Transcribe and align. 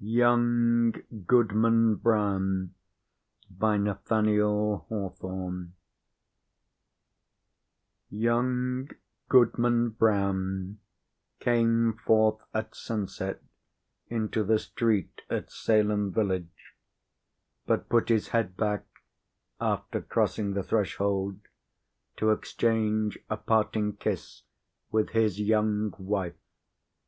YOUNG 0.00 0.92
GOODMAN 1.26 1.96
BROWN 1.96 2.72
Young 8.08 8.90
Goodman 9.28 9.88
Brown 9.94 10.78
came 11.40 11.94
forth 11.94 12.36
at 12.54 12.74
sunset 12.76 13.42
into 14.06 14.44
the 14.44 14.60
street 14.60 15.22
at 15.28 15.50
Salem 15.50 16.12
village; 16.12 16.76
but 17.66 17.88
put 17.88 18.08
his 18.08 18.28
head 18.28 18.56
back, 18.56 18.86
after 19.60 20.00
crossing 20.00 20.52
the 20.52 20.62
threshold, 20.62 21.40
to 22.18 22.30
exchange 22.30 23.18
a 23.28 23.36
parting 23.36 23.96
kiss 23.96 24.42
with 24.92 25.08
his 25.08 25.40
young 25.40 25.92
wife. 25.98 26.36